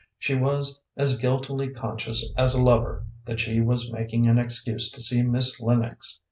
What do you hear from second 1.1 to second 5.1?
guiltily conscious as a lover that she was making an excuse to